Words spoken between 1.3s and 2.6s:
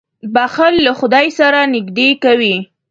سره نېږدې کوي.